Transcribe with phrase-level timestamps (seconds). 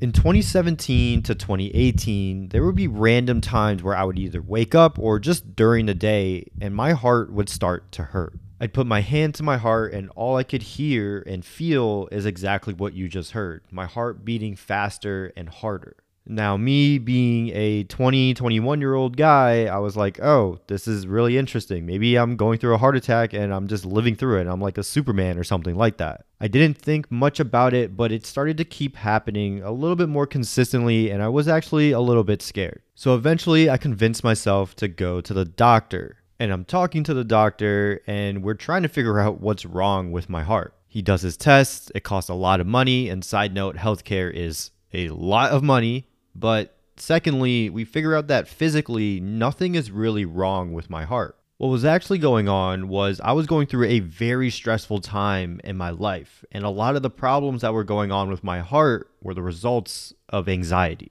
[0.00, 4.98] In 2017 to 2018, there would be random times where I would either wake up
[4.98, 8.32] or just during the day and my heart would start to hurt.
[8.58, 12.24] I'd put my hand to my heart and all I could hear and feel is
[12.24, 15.96] exactly what you just heard my heart beating faster and harder.
[16.30, 21.08] Now, me being a 20, 21 year old guy, I was like, oh, this is
[21.08, 21.84] really interesting.
[21.84, 24.46] Maybe I'm going through a heart attack and I'm just living through it.
[24.46, 26.26] I'm like a Superman or something like that.
[26.40, 30.08] I didn't think much about it, but it started to keep happening a little bit
[30.08, 32.82] more consistently, and I was actually a little bit scared.
[32.94, 36.18] So eventually, I convinced myself to go to the doctor.
[36.38, 40.30] And I'm talking to the doctor, and we're trying to figure out what's wrong with
[40.30, 40.74] my heart.
[40.86, 44.70] He does his tests, it costs a lot of money, and side note, healthcare is
[44.94, 50.72] a lot of money but secondly, we figure out that physically, nothing is really wrong
[50.72, 51.36] with my heart.
[51.58, 55.76] What was actually going on was I was going through a very stressful time in
[55.76, 59.10] my life, and a lot of the problems that were going on with my heart
[59.20, 61.10] were the results of anxiety.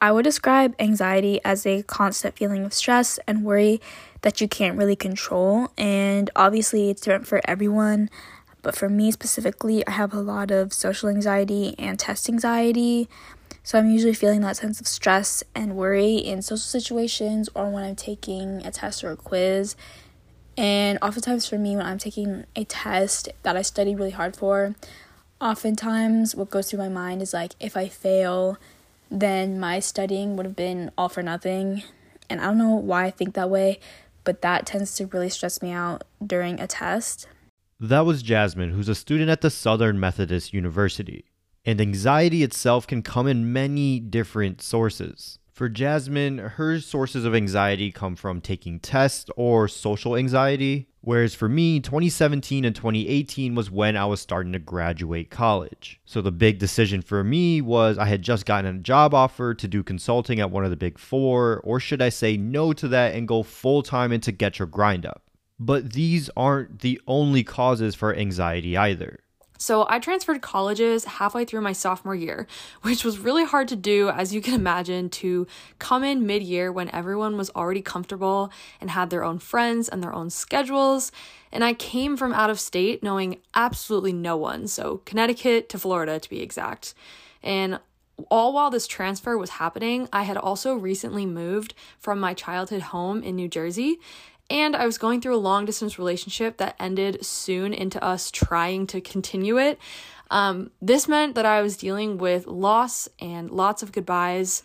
[0.00, 3.82] I would describe anxiety as a constant feeling of stress and worry
[4.22, 8.08] that you can't really control, and obviously, it's different for everyone.
[8.62, 13.08] But for me specifically, I have a lot of social anxiety and test anxiety.
[13.62, 17.84] So I'm usually feeling that sense of stress and worry in social situations or when
[17.84, 19.76] I'm taking a test or a quiz.
[20.56, 24.74] And oftentimes for me, when I'm taking a test that I studied really hard for,
[25.40, 28.58] oftentimes what goes through my mind is like, if I fail,
[29.10, 31.82] then my studying would have been all for nothing.
[32.28, 33.80] And I don't know why I think that way,
[34.24, 37.26] but that tends to really stress me out during a test.
[37.78, 41.29] That was Jasmine, who's a student at the Southern Methodist University.
[41.64, 45.38] And anxiety itself can come in many different sources.
[45.52, 50.88] For Jasmine, her sources of anxiety come from taking tests or social anxiety.
[51.02, 56.00] Whereas for me, 2017 and 2018 was when I was starting to graduate college.
[56.06, 59.68] So the big decision for me was I had just gotten a job offer to
[59.68, 63.14] do consulting at one of the big four, or should I say no to that
[63.14, 65.24] and go full time into Get Your Grind Up?
[65.58, 69.20] But these aren't the only causes for anxiety either.
[69.60, 72.46] So I transferred colleges halfway through my sophomore year,
[72.82, 75.46] which was really hard to do, as you can imagine, to
[75.78, 78.50] come in mid year when everyone was already comfortable
[78.80, 81.12] and had their own friends and their own schedules.
[81.52, 86.18] And I came from out of state knowing absolutely no one, so Connecticut to Florida
[86.18, 86.94] to be exact.
[87.42, 87.80] And
[88.30, 93.22] all while this transfer was happening, I had also recently moved from my childhood home
[93.22, 93.98] in New Jersey
[94.50, 98.86] and I was going through a long distance relationship that ended soon into us trying
[98.88, 99.78] to continue it.
[100.30, 104.62] Um, this meant that I was dealing with loss and lots of goodbyes.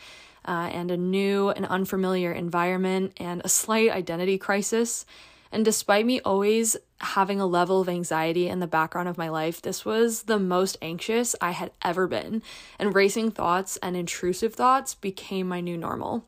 [0.48, 5.04] Uh, and a new and unfamiliar environment and a slight identity crisis.
[5.52, 9.60] And despite me always having a level of anxiety in the background of my life,
[9.60, 12.44] this was the most anxious I had ever been.
[12.78, 16.26] And racing thoughts and intrusive thoughts became my new normal.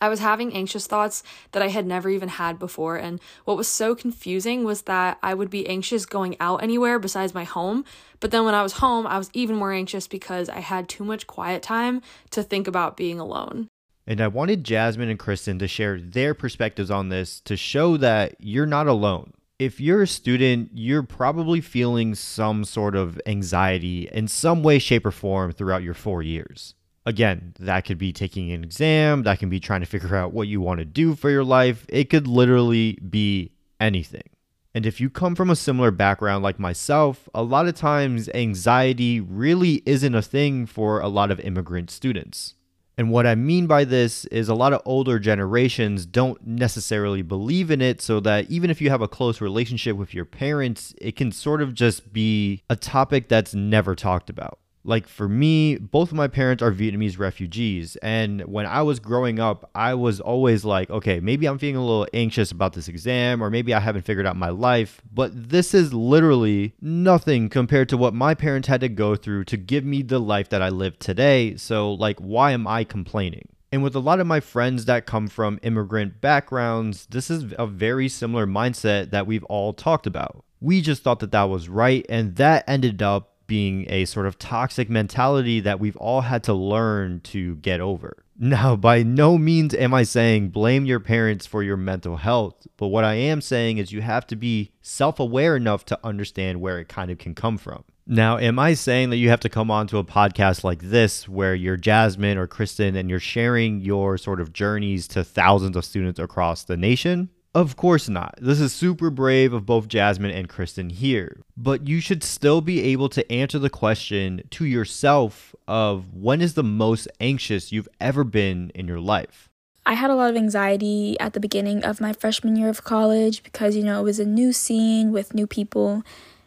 [0.00, 2.96] I was having anxious thoughts that I had never even had before.
[2.96, 7.34] And what was so confusing was that I would be anxious going out anywhere besides
[7.34, 7.84] my home.
[8.20, 11.04] But then when I was home, I was even more anxious because I had too
[11.04, 13.68] much quiet time to think about being alone.
[14.06, 18.36] And I wanted Jasmine and Kristen to share their perspectives on this to show that
[18.38, 19.32] you're not alone.
[19.58, 25.06] If you're a student, you're probably feeling some sort of anxiety in some way, shape,
[25.06, 26.74] or form throughout your four years.
[27.06, 30.48] Again, that could be taking an exam, that can be trying to figure out what
[30.48, 31.86] you want to do for your life.
[31.88, 34.28] It could literally be anything.
[34.74, 39.20] And if you come from a similar background like myself, a lot of times anxiety
[39.20, 42.54] really isn't a thing for a lot of immigrant students.
[42.98, 47.70] And what I mean by this is a lot of older generations don't necessarily believe
[47.70, 51.14] in it, so that even if you have a close relationship with your parents, it
[51.14, 56.10] can sort of just be a topic that's never talked about like for me, both
[56.10, 57.96] of my parents are Vietnamese refugees.
[57.96, 61.84] And when I was growing up, I was always like, okay, maybe I'm feeling a
[61.84, 65.02] little anxious about this exam, or maybe I haven't figured out my life.
[65.12, 69.56] But this is literally nothing compared to what my parents had to go through to
[69.56, 71.56] give me the life that I live today.
[71.56, 73.48] So, like, why am I complaining?
[73.72, 77.66] And with a lot of my friends that come from immigrant backgrounds, this is a
[77.66, 80.44] very similar mindset that we've all talked about.
[80.60, 84.38] We just thought that that was right, and that ended up being a sort of
[84.38, 88.22] toxic mentality that we've all had to learn to get over.
[88.38, 92.88] Now, by no means am I saying blame your parents for your mental health, but
[92.88, 96.78] what I am saying is you have to be self aware enough to understand where
[96.78, 97.84] it kind of can come from.
[98.06, 101.54] Now, am I saying that you have to come onto a podcast like this where
[101.54, 106.20] you're Jasmine or Kristen and you're sharing your sort of journeys to thousands of students
[106.20, 107.30] across the nation?
[107.56, 108.34] Of course not.
[108.38, 111.40] This is super brave of both Jasmine and Kristen here.
[111.56, 116.52] But you should still be able to answer the question to yourself of when is
[116.52, 119.48] the most anxious you've ever been in your life.
[119.86, 123.42] I had a lot of anxiety at the beginning of my freshman year of college
[123.42, 126.02] because, you know, it was a new scene with new people.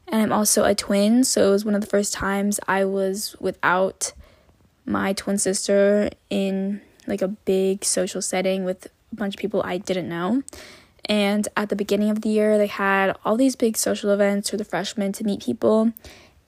[0.09, 3.35] And I'm also a twin, so it was one of the first times I was
[3.39, 4.13] without
[4.85, 9.79] my twin sister in like a big social setting with a bunch of people I
[9.79, 10.43] didn't know.
[11.05, 14.57] And at the beginning of the year, they had all these big social events for
[14.57, 15.93] the freshmen to meet people.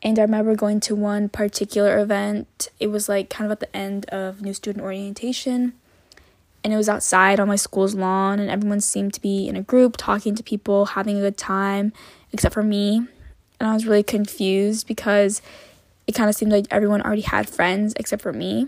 [0.04, 2.70] And I remember going to one particular event.
[2.80, 5.74] It was like kind of at the end of new student orientation
[6.64, 9.62] and it was outside on my school's lawn and everyone seemed to be in a
[9.62, 11.92] group talking to people having a good time
[12.32, 12.98] except for me
[13.60, 15.42] and i was really confused because
[16.08, 18.68] it kind of seemed like everyone already had friends except for me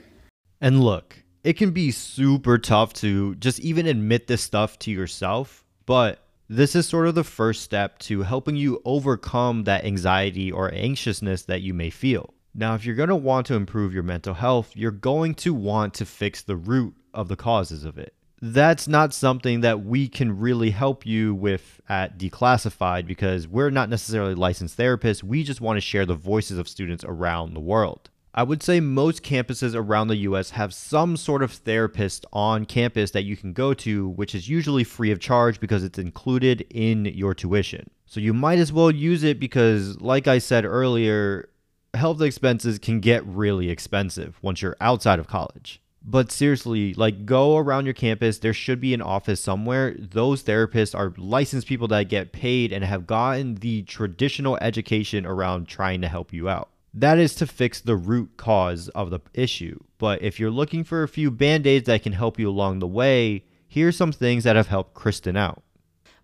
[0.62, 5.64] and look it can be super tough to just even admit this stuff to yourself
[5.86, 6.20] but
[6.50, 11.44] this is sort of the first step to helping you overcome that anxiety or anxiousness
[11.44, 14.76] that you may feel now, if you're going to want to improve your mental health,
[14.76, 18.14] you're going to want to fix the root of the causes of it.
[18.42, 23.90] That's not something that we can really help you with at Declassified because we're not
[23.90, 25.24] necessarily licensed therapists.
[25.24, 28.10] We just want to share the voices of students around the world.
[28.36, 33.12] I would say most campuses around the US have some sort of therapist on campus
[33.12, 37.06] that you can go to, which is usually free of charge because it's included in
[37.06, 37.92] your tuition.
[38.08, 41.50] So you might as well use it because, like I said earlier,
[41.94, 45.80] health expenses can get really expensive once you're outside of college.
[46.04, 48.40] But seriously, like go around your campus.
[48.40, 49.96] There should be an office somewhere.
[49.98, 55.68] Those therapists are licensed people that get paid and have gotten the traditional education around
[55.68, 56.73] trying to help you out.
[56.94, 59.80] That is to fix the root cause of the issue.
[59.98, 62.88] But if you're looking for a few band aids that can help you along the
[62.88, 65.64] way, here's some things that have helped Kristen out.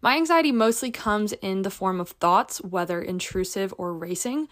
[0.01, 4.47] My anxiety mostly comes in the form of thoughts, whether intrusive or racing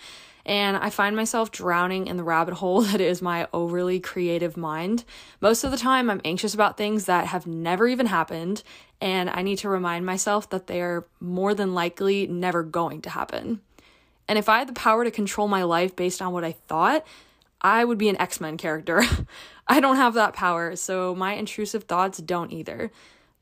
[0.47, 5.03] and I find myself drowning in the rabbit hole that is my overly creative mind.
[5.41, 8.63] Most of the time, I'm anxious about things that have never even happened,
[9.01, 13.09] and I need to remind myself that they are more than likely never going to
[13.09, 13.61] happen.
[14.27, 17.06] And if I had the power to control my life based on what I thought,
[17.62, 19.03] I would be an X Men character.
[19.68, 22.91] I don't have that power, so my intrusive thoughts don't either.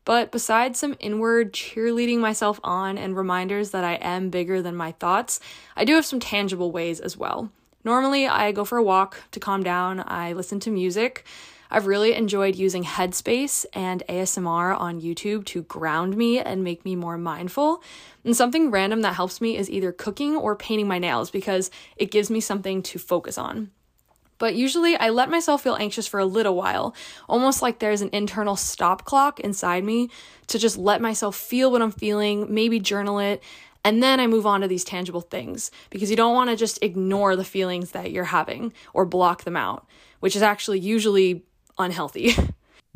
[0.06, 4.92] But besides some inward cheerleading myself on and reminders that I am bigger than my
[4.94, 5.40] thoughts,
[5.76, 7.52] I do have some tangible ways as well.
[7.84, 11.26] Normally, I go for a walk to calm down, I listen to music.
[11.76, 16.96] I've really enjoyed using Headspace and ASMR on YouTube to ground me and make me
[16.96, 17.84] more mindful.
[18.24, 22.12] And something random that helps me is either cooking or painting my nails because it
[22.12, 23.72] gives me something to focus on.
[24.38, 26.96] But usually I let myself feel anxious for a little while,
[27.28, 30.10] almost like there's an internal stop clock inside me
[30.48, 33.44] to just let myself feel what I'm feeling, maybe journal it,
[33.84, 36.80] and then I move on to these tangible things because you don't want to just
[36.82, 39.86] ignore the feelings that you're having or block them out,
[40.22, 41.44] which is actually usually
[41.78, 42.36] unhealthy.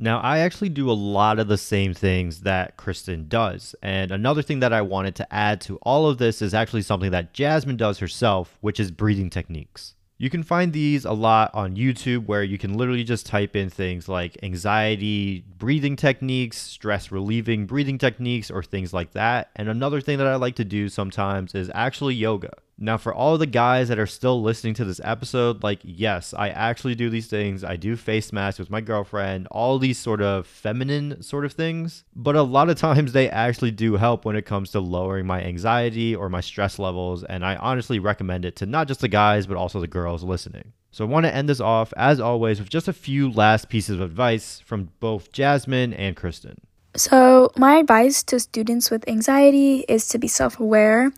[0.02, 3.76] Now, I actually do a lot of the same things that Kristen does.
[3.82, 7.12] And another thing that I wanted to add to all of this is actually something
[7.12, 9.96] that Jasmine does herself, which is breathing techniques.
[10.18, 13.70] You can find these a lot on YouTube where you can literally just type in
[13.70, 19.50] things like anxiety breathing techniques, stress relieving breathing techniques, or things like that.
[19.58, 22.54] And another thing that I like to do sometimes is actually yoga.
[22.82, 26.48] Now, for all the guys that are still listening to this episode, like, yes, I
[26.48, 27.62] actually do these things.
[27.62, 32.06] I do face masks with my girlfriend, all these sort of feminine sort of things.
[32.16, 35.44] But a lot of times they actually do help when it comes to lowering my
[35.44, 37.26] anxiety or my stress levels.
[37.26, 40.72] And I honestly recommend it to not just the guys, but also the girls listening.
[40.92, 43.96] So I want to end this off, as always, with just a few last pieces
[43.96, 46.62] of advice from both Jasmine and Kristen.
[46.96, 51.12] So, my advice to students with anxiety is to be self aware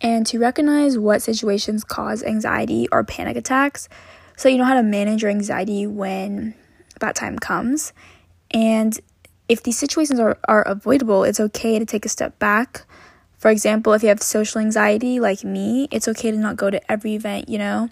[0.00, 3.88] and to recognize what situations cause anxiety or panic attacks
[4.40, 6.54] so you know how to manage your anxiety when
[7.00, 7.92] that time comes.
[8.50, 8.98] And
[9.50, 12.86] if these situations are, are avoidable, it's okay to take a step back.
[13.36, 16.90] For example, if you have social anxiety like me, it's okay to not go to
[16.90, 17.90] every event, you know?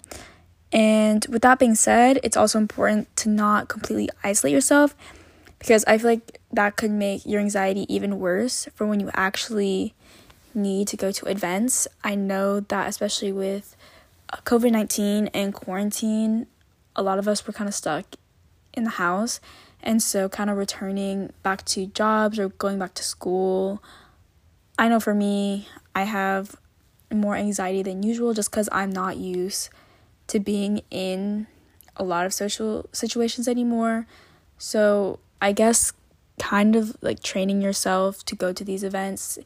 [0.71, 4.95] And with that being said, it's also important to not completely isolate yourself
[5.59, 9.93] because I feel like that could make your anxiety even worse for when you actually
[10.53, 11.87] need to go to events.
[12.03, 13.75] I know that, especially with
[14.31, 16.47] uh, COVID 19 and quarantine,
[16.95, 18.05] a lot of us were kind of stuck
[18.73, 19.39] in the house.
[19.81, 23.81] And so, kind of returning back to jobs or going back to school,
[24.77, 26.55] I know for me, I have
[27.11, 29.69] more anxiety than usual just because I'm not used
[30.27, 31.47] to being in
[31.95, 34.05] a lot of social situations anymore.
[34.57, 35.93] So, I guess
[36.39, 39.37] kind of like training yourself to go to these events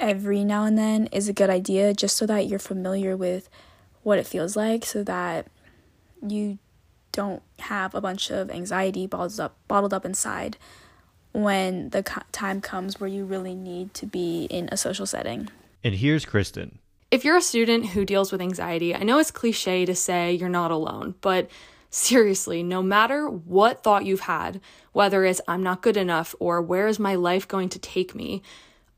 [0.00, 3.48] every now and then is a good idea just so that you're familiar with
[4.02, 5.46] what it feels like so that
[6.26, 6.58] you
[7.12, 10.56] don't have a bunch of anxiety bottled up bottled up inside
[11.32, 12.02] when the
[12.32, 15.48] time comes where you really need to be in a social setting.
[15.84, 16.78] And here's Kristen.
[17.10, 20.48] If you're a student who deals with anxiety, I know it's cliche to say you're
[20.48, 21.48] not alone, but
[21.90, 24.60] seriously, no matter what thought you've had,
[24.92, 28.42] whether it's I'm not good enough or where is my life going to take me,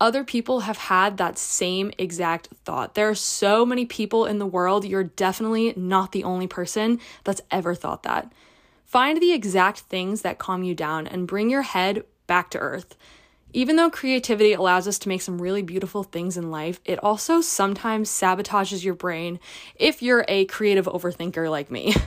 [0.03, 2.97] other people have had that same exact thought.
[2.97, 7.41] There are so many people in the world, you're definitely not the only person that's
[7.53, 8.33] ever thought that.
[8.85, 12.97] Find the exact things that calm you down and bring your head back to earth.
[13.53, 17.41] Even though creativity allows us to make some really beautiful things in life, it also
[17.41, 19.39] sometimes sabotages your brain
[19.77, 21.95] if you're a creative overthinker like me.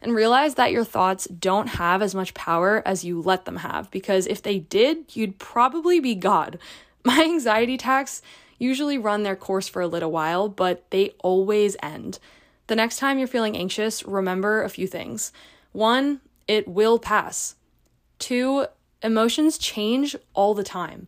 [0.00, 3.90] and realize that your thoughts don't have as much power as you let them have,
[3.90, 6.58] because if they did, you'd probably be God.
[7.14, 8.20] My anxiety attacks
[8.58, 12.18] usually run their course for a little while, but they always end.
[12.66, 15.30] The next time you're feeling anxious, remember a few things.
[15.70, 17.54] One, it will pass.
[18.18, 18.66] Two,
[19.04, 21.06] emotions change all the time.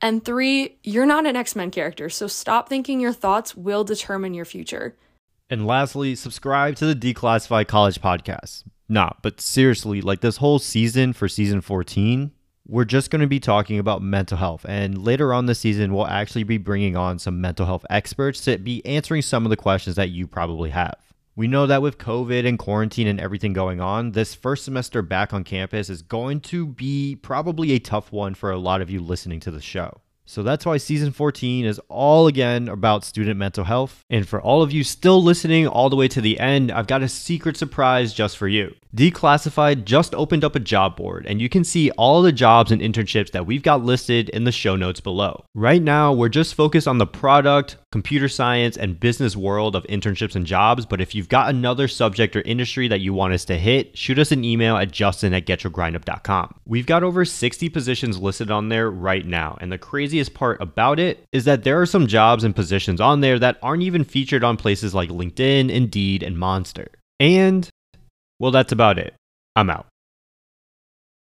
[0.00, 4.32] And three, you're not an X Men character, so stop thinking your thoughts will determine
[4.32, 4.94] your future.
[5.50, 8.62] And lastly, subscribe to the Declassified College podcast.
[8.88, 12.30] Nah, but seriously, like this whole season for season 14,
[12.68, 14.66] we're just going to be talking about mental health.
[14.68, 18.58] And later on this season, we'll actually be bringing on some mental health experts to
[18.58, 20.96] be answering some of the questions that you probably have.
[21.36, 25.34] We know that with COVID and quarantine and everything going on, this first semester back
[25.34, 29.00] on campus is going to be probably a tough one for a lot of you
[29.00, 30.00] listening to the show.
[30.24, 34.04] So that's why season 14 is all again about student mental health.
[34.10, 37.02] And for all of you still listening all the way to the end, I've got
[37.02, 38.74] a secret surprise just for you.
[38.96, 42.80] Declassified just opened up a job board, and you can see all the jobs and
[42.80, 45.44] internships that we've got listed in the show notes below.
[45.54, 50.34] Right now, we're just focused on the product, computer science, and business world of internships
[50.34, 53.58] and jobs, but if you've got another subject or industry that you want us to
[53.58, 56.54] hit, shoot us an email at justin at getyourgrindup.com.
[56.64, 60.98] We've got over 60 positions listed on there right now, and the craziest part about
[60.98, 64.42] it is that there are some jobs and positions on there that aren't even featured
[64.42, 66.88] on places like LinkedIn, Indeed, and Monster.
[67.20, 67.68] And
[68.38, 69.14] well, that's about it.
[69.54, 69.86] I'm out.